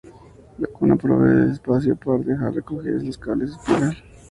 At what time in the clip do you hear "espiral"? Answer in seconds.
3.59-3.97